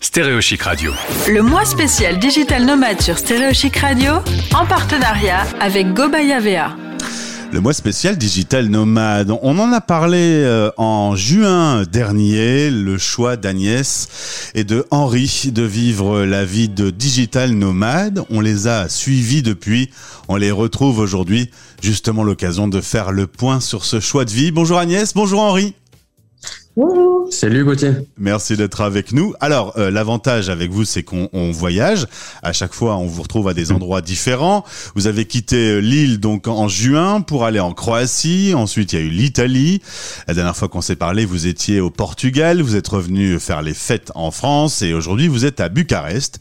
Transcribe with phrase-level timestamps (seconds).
[0.00, 0.92] Stéréochic Radio.
[1.28, 4.12] Le mois spécial Digital Nomade sur Stéréochic Radio
[4.54, 6.74] en partenariat avec Gobaya VA.
[7.52, 9.36] Le mois spécial Digital Nomade.
[9.42, 15.62] On en a parlé euh, en juin dernier, le choix d'Agnès et de Henri de
[15.62, 18.24] vivre la vie de Digital Nomade.
[18.30, 19.90] On les a suivis depuis,
[20.28, 21.50] on les retrouve aujourd'hui.
[21.82, 24.52] Justement l'occasion de faire le point sur ce choix de vie.
[24.52, 25.74] Bonjour Agnès, bonjour Henri.
[26.76, 27.15] Bonjour.
[27.30, 27.90] Salut Gauthier.
[28.18, 29.34] Merci d'être avec nous.
[29.40, 32.06] Alors, euh, l'avantage avec vous, c'est qu'on voyage.
[32.42, 34.64] À chaque fois, on vous retrouve à des endroits différents.
[34.94, 38.52] Vous avez quitté euh, l'île donc en juin pour aller en Croatie.
[38.54, 39.82] Ensuite, il y a eu l'Italie.
[40.28, 42.62] La dernière fois qu'on s'est parlé, vous étiez au Portugal.
[42.62, 46.38] Vous êtes revenu faire les fêtes en France et aujourd'hui, vous êtes à Bucarest,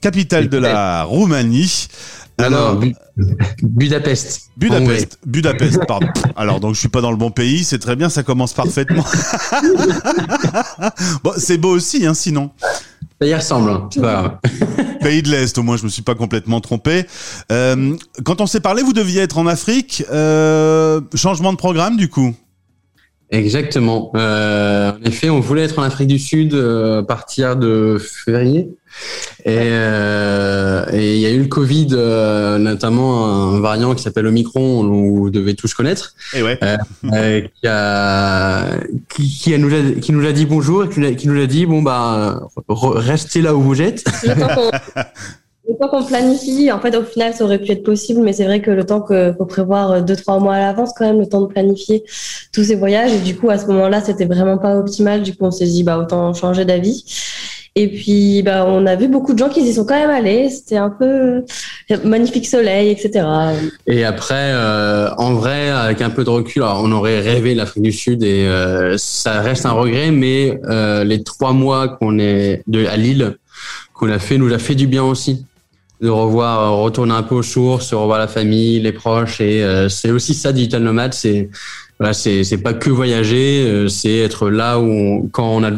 [0.00, 1.88] capitale de la Roumanie.
[2.42, 2.80] Alors,
[3.62, 4.50] Budapest.
[4.56, 5.18] Budapest.
[5.26, 6.08] Budapest, pardon.
[6.36, 7.64] Alors, donc, je suis pas dans le bon pays.
[7.64, 9.04] C'est très bien, ça commence parfaitement.
[11.24, 12.50] bon, c'est beau aussi, hein, sinon.
[13.20, 13.70] Ça y ressemble.
[13.70, 14.38] Hein.
[15.00, 17.06] Pays de l'Est, au moins, je me suis pas complètement trompé.
[17.52, 20.04] Euh, quand on s'est parlé, vous deviez être en Afrique.
[20.10, 22.34] Euh, changement de programme, du coup?
[23.32, 24.12] Exactement.
[24.14, 28.68] Euh, en effet, on voulait être en Afrique du Sud euh, à partir de février.
[29.46, 34.84] Et euh, il y a eu le Covid, euh, notamment un variant qui s'appelle Omicron,
[34.84, 36.58] vous devez tous connaître, et eh ouais.
[36.62, 38.66] euh, qui, a,
[39.08, 41.64] qui, qui, a nous a, qui nous a dit bonjour et qui nous a dit
[41.64, 44.04] bon bah restez là où vous êtes.
[45.72, 48.44] Le temps qu'on planifie, en fait, au final, ça aurait pu être possible, mais c'est
[48.44, 51.26] vrai que le temps qu'il faut prévoir deux, trois mois à l'avance, quand même, le
[51.26, 52.04] temps de planifier
[52.52, 53.12] tous ces voyages.
[53.12, 55.22] Et du coup, à ce moment-là, c'était vraiment pas optimal.
[55.22, 57.04] Du coup, on s'est dit, bah, autant changer d'avis.
[57.74, 60.50] Et puis, bah, on a vu beaucoup de gens qui y sont quand même allés.
[60.50, 61.42] C'était un peu
[62.04, 63.26] magnifique soleil, etc.
[63.86, 67.92] Et après, euh, en vrai, avec un peu de recul, on aurait rêvé l'Afrique du
[67.92, 72.96] Sud et euh, ça reste un regret, mais euh, les trois mois qu'on est à
[72.98, 73.38] Lille,
[73.94, 75.46] qu'on a fait, nous a fait du bien aussi
[76.02, 79.40] de revoir, euh, retourner un peu aux sources, revoir la famille, les proches.
[79.40, 81.14] Et euh, c'est aussi ça, digital nomade.
[81.14, 81.48] C'est
[81.98, 85.70] voilà, c'est pas que voyager, euh, c'est être là où on, quand on a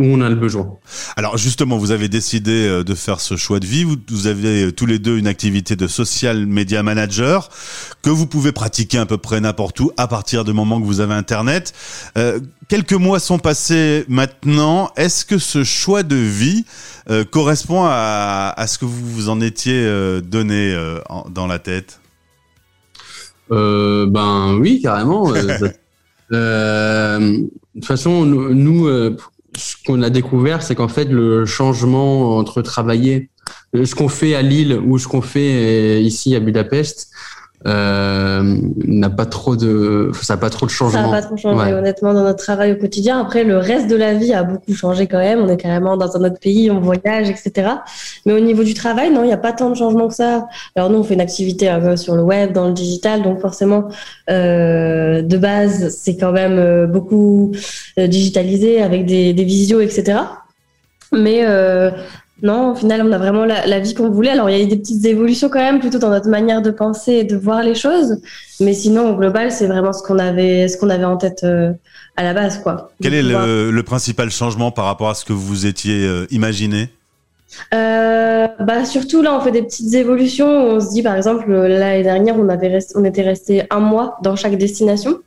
[0.00, 0.78] où on a le besoin.
[1.16, 3.84] Alors justement, vous avez décidé de faire ce choix de vie.
[3.84, 7.50] Vous, vous avez tous les deux une activité de social media manager
[8.02, 11.00] que vous pouvez pratiquer à peu près n'importe où à partir du moment que vous
[11.00, 11.74] avez Internet.
[12.16, 14.90] Euh, quelques mois sont passés maintenant.
[14.96, 16.64] Est-ce que ce choix de vie
[17.10, 20.76] euh, correspond à, à, ce que vous vous en étiez euh, donné
[21.08, 22.00] en, dans la tête?
[23.50, 25.32] Ben oui, carrément.
[26.30, 28.88] de toute façon, nous,
[29.60, 33.30] ce qu'on a découvert, c'est qu'en fait, le changement entre travailler,
[33.74, 37.10] ce qu'on fait à Lille ou ce qu'on fait ici à Budapest,
[37.66, 38.42] euh,
[38.86, 41.00] n'a pas trop de, ça n'a pas trop de changement.
[41.00, 43.20] Ça n'a pas trop changé, honnêtement, dans notre travail au quotidien.
[43.20, 45.40] Après, le reste de la vie a beaucoup changé quand même.
[45.40, 47.68] On est carrément dans un autre pays, on voyage, etc.
[48.24, 50.48] Mais au niveau du travail, non, il n'y a pas tant de changements que ça.
[50.74, 53.88] Alors nous, on fait une activité euh, sur le web, dans le digital, donc forcément,
[54.30, 57.52] euh, de base, c'est quand même euh, beaucoup
[57.98, 60.20] digitalisé avec des, des visios, etc.
[61.12, 61.90] Mais euh,
[62.42, 64.30] non, au final, on a vraiment la, vie qu'on voulait.
[64.30, 66.70] Alors, il y a eu des petites évolutions quand même, plutôt dans notre manière de
[66.70, 68.20] penser et de voir les choses.
[68.60, 71.72] Mais sinon, au global, c'est vraiment ce qu'on avait, ce qu'on avait en tête euh,
[72.16, 72.92] à la base, quoi.
[73.02, 76.88] Quel est le, le, principal changement par rapport à ce que vous étiez euh, imaginé?
[77.74, 80.46] Euh, bah surtout là, on fait des petites évolutions.
[80.46, 84.36] On se dit, par exemple, l'année dernière, on avait on était resté un mois dans
[84.36, 85.18] chaque destination,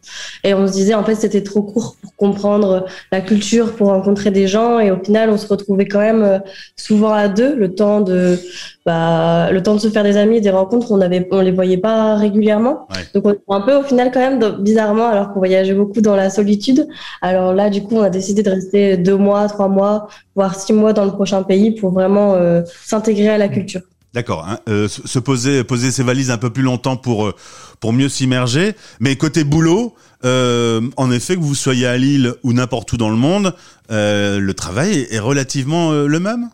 [0.43, 4.31] et on se disait en fait c'était trop court pour comprendre la culture, pour rencontrer
[4.31, 6.39] des gens, et au final, on se retrouvait quand même euh,
[6.75, 8.37] souvent à deux, le temps de
[8.85, 11.77] bah, le temps de se faire des amis, des rencontres, on avait, on les voyait
[11.77, 12.87] pas régulièrement.
[13.13, 16.29] Donc, on un peu au final quand même bizarrement, alors qu'on voyageait beaucoup dans la
[16.29, 16.87] solitude.
[17.21, 20.73] Alors là, du coup, on a décidé de rester deux mois, trois mois, voire six
[20.73, 23.81] mois dans le prochain pays pour vraiment euh, s'intégrer à la culture.
[24.13, 24.45] D'accord.
[24.47, 27.33] Hein, euh, se poser, poser ses valises un peu plus longtemps pour euh,
[27.79, 28.75] pour mieux s'immerger.
[28.99, 33.09] Mais côté boulot, euh, en effet, que vous soyez à Lille ou n'importe où dans
[33.09, 33.53] le monde,
[33.89, 36.49] le travail est relativement le même?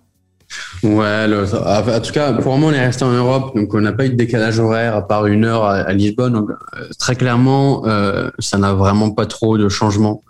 [0.82, 4.06] Ouais, en tout cas, pour moi, on est resté en Europe, donc on n'a pas
[4.06, 6.34] eu de décalage horaire à part une heure à, Lisbonne.
[6.34, 6.50] Donc,
[6.98, 10.24] très clairement, euh, ça n'a vraiment pas trop de changement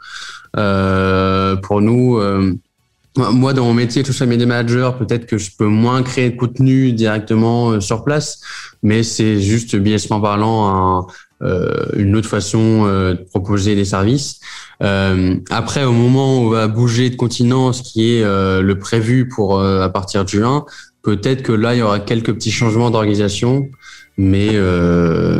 [0.57, 2.19] euh, pour nous.
[3.19, 6.37] Moi, dans mon métier, tout ça, des managers, peut-être que je peux moins créer de
[6.37, 8.39] contenu directement euh, sur place,
[8.81, 11.07] mais c'est juste biaisement parlant
[11.41, 14.39] euh, une autre façon euh, de proposer des services.
[14.79, 19.61] Après, au moment où on va bouger de continent, ce qui est le prévu pour
[19.61, 20.65] à partir de juin,
[21.01, 23.67] peut-être que là, il y aura quelques petits changements d'organisation,
[24.17, 24.57] mais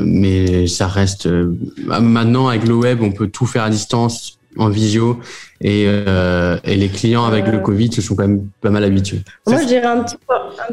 [0.04, 1.30] mais ça reste.
[1.88, 5.19] maintenant, avec le web, on peut tout faire à distance en visio
[5.62, 9.22] et, euh, et les clients avec le Covid se sont quand même pas mal habitués.
[9.46, 10.04] Moi, je dirais un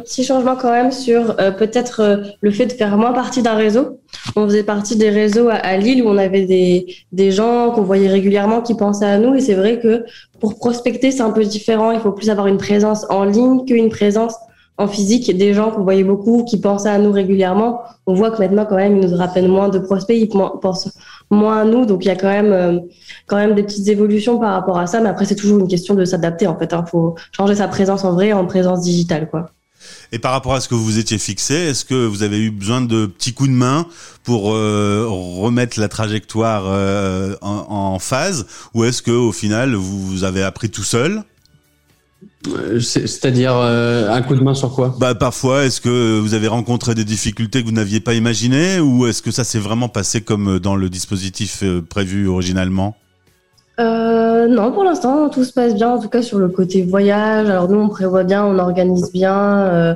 [0.01, 3.55] petit, changement quand même sur euh, peut-être euh, le fait de faire moins partie d'un
[3.55, 4.01] réseau.
[4.35, 7.83] On faisait partie des réseaux à, à Lille où on avait des, des gens qu'on
[7.83, 10.05] voyait régulièrement qui pensaient à nous et c'est vrai que
[10.41, 11.91] pour prospecter, c'est un peu différent.
[11.91, 14.35] Il faut plus avoir une présence en ligne qu'une présence
[14.79, 18.39] en physique, des gens qu'on voyait beaucoup, qui pensaient à nous régulièrement, on voit que
[18.39, 20.91] maintenant quand même ils nous rappellent moins de prospects, ils pensent
[21.31, 22.79] moins à nous, donc il y a quand même euh,
[23.27, 25.95] quand même des petites évolutions par rapport à ça, mais après c'est toujours une question
[25.95, 26.69] de s'adapter en fait.
[26.73, 26.85] Il hein.
[26.87, 29.51] faut changer sa présence en vrai en présence digitale quoi.
[30.13, 32.81] Et par rapport à ce que vous étiez fixé, est-ce que vous avez eu besoin
[32.81, 33.87] de petits coups de main
[34.25, 40.43] pour euh, remettre la trajectoire euh, en, phase, ou est-ce que au final vous avez
[40.43, 41.23] appris tout seul?
[42.81, 44.95] C'est-à-dire euh, un coup de main sur quoi?
[44.99, 49.07] Bah parfois, est-ce que vous avez rencontré des difficultés que vous n'aviez pas imaginées ou
[49.07, 52.97] est-ce que ça s'est vraiment passé comme dans le dispositif euh, prévu originalement?
[53.79, 57.49] Euh, non, pour l'instant, tout se passe bien, en tout cas sur le côté voyage.
[57.49, 59.95] Alors nous, on prévoit bien, on organise bien, euh,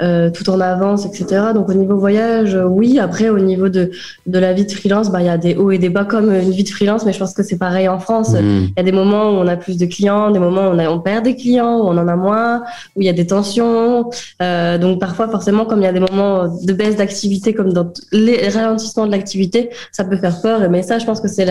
[0.00, 1.46] euh, tout en avance, etc.
[1.54, 2.98] Donc au niveau voyage, oui.
[2.98, 3.90] Après, au niveau de,
[4.26, 6.32] de la vie de freelance, bah il y a des hauts et des bas comme
[6.32, 8.32] une vie de freelance, mais je pense que c'est pareil en France.
[8.32, 8.68] Mmh.
[8.68, 10.78] Il y a des moments où on a plus de clients, des moments où on,
[10.78, 12.62] a, on perd des clients, où on en a moins,
[12.96, 14.10] où il y a des tensions.
[14.42, 17.92] Euh, donc parfois, forcément, comme il y a des moments de baisse d'activité, comme dans
[18.12, 20.68] les ralentissements de l'activité, ça peut faire peur.
[20.70, 21.46] Mais ça, je pense que c'est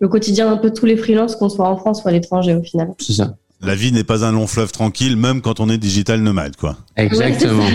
[0.00, 2.54] le quotidien un peu de tous les freelances qu'on soit en France ou à l'étranger
[2.54, 2.88] au final.
[2.98, 3.34] C'est ça.
[3.62, 6.76] La vie n'est pas un long fleuve tranquille, même quand on est digital nomade, quoi.
[6.96, 7.66] Exactement.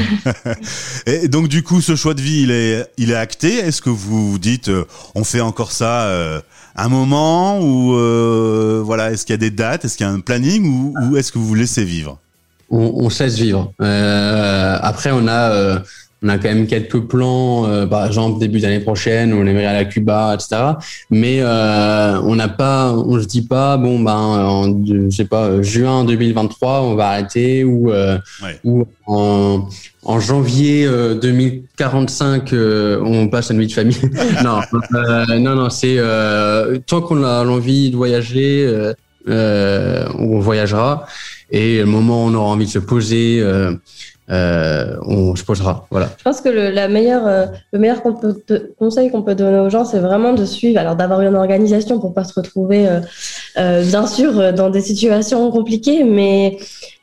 [1.05, 3.53] et donc du coup, ce choix de vie, il est, il est acté?
[3.59, 6.41] Est-ce que vous vous dites, euh, on fait encore ça euh,
[6.75, 10.11] un moment ou euh, voilà, est-ce qu'il y a des dates, est-ce qu'il y a
[10.11, 12.17] un planning ou, ou est-ce que vous laissez vivre?
[12.71, 13.71] On, on cesse vivre.
[13.79, 15.83] Euh, après, on a
[16.23, 19.79] on a quand même quelques plans, euh, par exemple début d'année prochaine, on aimerait aller
[19.79, 20.55] à Cuba, etc.
[21.09, 25.61] Mais euh, on n'a pas, on se dit pas, bon ben, en, je sais pas,
[25.61, 28.17] juin 2023, on va arrêter ou euh,
[28.63, 29.67] ou en,
[30.03, 30.87] en janvier
[31.21, 32.53] 2045,
[33.03, 33.97] on passe à une vie de famille.
[34.43, 34.61] non,
[35.39, 35.99] non, non, c'est
[36.87, 38.93] tant qu'on a l'envie de voyager,
[39.27, 41.05] on voyagera.
[41.51, 43.73] Et le moment où on aura envie de se poser euh,
[44.29, 45.87] on se posera.
[45.91, 46.09] Voilà.
[46.17, 48.01] Je pense que le, la meilleure, euh, le meilleur
[48.77, 52.13] conseil qu'on peut donner aux gens, c'est vraiment de suivre, alors d'avoir une organisation pour
[52.13, 52.99] pas se retrouver, euh,
[53.57, 56.57] euh bien sûr, dans des situations compliquées, mais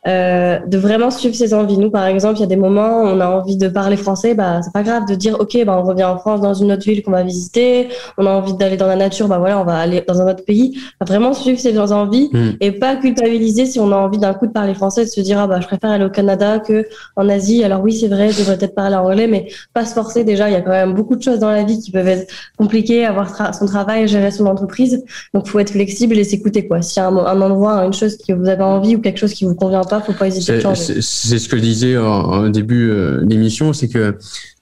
[0.08, 1.78] euh, de vraiment suivre ses envies.
[1.78, 4.34] Nous, par exemple, il y a des moments où on a envie de parler français,
[4.34, 6.82] bah c'est pas grave de dire ok, bah on revient en France dans une autre
[6.82, 7.86] ville qu'on va visiter.
[8.18, 10.44] On a envie d'aller dans la nature, bah voilà, on va aller dans un autre
[10.44, 10.76] pays.
[10.98, 12.50] Bah, vraiment suivre ses envies mm.
[12.60, 15.38] et pas culpabiliser si on a envie d'un coup de parler français, de se dire
[15.38, 16.84] ah bah je préfère aller au Canada que
[17.16, 17.62] en Asie.
[17.62, 20.24] Alors oui, c'est vrai, je devrais peut-être parler anglais, mais pas se forcer.
[20.24, 22.32] Déjà, il y a quand même beaucoup de choses dans la vie qui peuvent être
[22.56, 25.04] compliquées, avoir son travail, gérer son entreprise.
[25.34, 26.82] Donc faut être flexible et s'écouter quoi.
[26.82, 29.34] S'il y a un, un endroit, une chose que vous avez envie ou quelque chose
[29.34, 30.60] qui vous convient faut pas hésiter
[31.00, 34.16] C'est ce que je disais en, début euh, d'émission, c'est que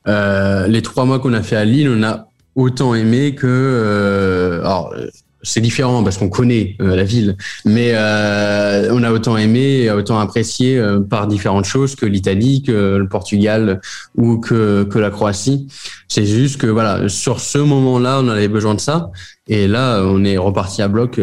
[0.09, 3.47] euh, les trois mois qu'on a fait à Lille, on a autant aimé que.
[3.47, 4.95] Euh, alors,
[5.43, 11.27] c'est différent parce qu'on connaît la ville, mais on a autant aimé autant apprécié par
[11.27, 13.81] différentes choses que l'Italie, que le Portugal
[14.17, 15.69] ou que, que la Croatie.
[16.09, 19.11] C'est juste que voilà, sur ce moment-là, on avait besoin de ça,
[19.49, 21.21] et là, on est reparti à bloc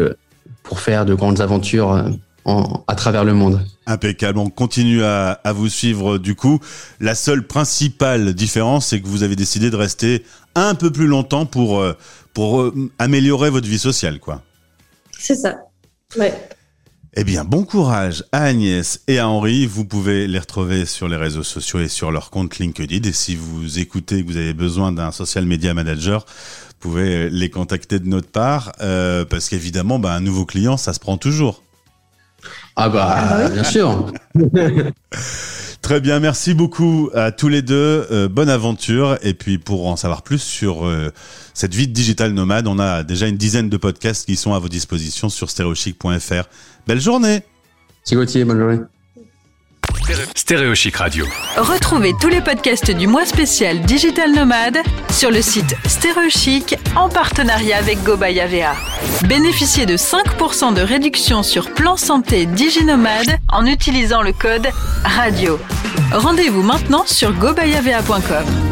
[0.62, 2.04] pour faire de grandes aventures
[2.86, 3.64] à travers le monde.
[3.86, 4.38] Impeccable.
[4.38, 6.60] On continue à, à, vous suivre du coup.
[7.00, 10.24] La seule principale différence, c'est que vous avez décidé de rester
[10.54, 11.96] un peu plus longtemps pour, euh,
[12.34, 14.42] pour euh, améliorer votre vie sociale, quoi.
[15.18, 15.56] C'est ça.
[16.16, 16.32] Ouais.
[17.14, 19.66] Eh bien, bon courage à Agnès et à Henri.
[19.66, 23.08] Vous pouvez les retrouver sur les réseaux sociaux et sur leur compte LinkedIn.
[23.08, 26.24] Et si vous écoutez, que vous avez besoin d'un social media manager,
[26.68, 30.92] vous pouvez les contacter de notre part, euh, parce qu'évidemment, bah, un nouveau client, ça
[30.92, 31.62] se prend toujours.
[32.76, 34.12] Ah bah, ah bah bien sûr.
[35.82, 38.06] Très bien, merci beaucoup à tous les deux.
[38.10, 39.18] Euh, bonne aventure.
[39.22, 41.10] Et puis pour en savoir plus sur euh,
[41.54, 44.58] cette vie de digital nomade, on a déjà une dizaine de podcasts qui sont à
[44.58, 46.48] vos dispositions sur stereochic.fr.
[46.86, 47.42] Belle journée.
[48.04, 48.80] C'est Gauthier, bonne journée.
[50.34, 51.26] Stéréochic Radio.
[51.56, 54.78] Retrouvez tous les podcasts du mois spécial Digital Nomade
[55.10, 58.74] sur le site Stéréochic en partenariat avec GoBayavea.
[59.26, 64.68] Bénéficiez de 5% de réduction sur plan santé DigiNomade en utilisant le code
[65.04, 65.58] RADIO.
[66.12, 68.67] Rendez-vous maintenant sur gobayavea.com.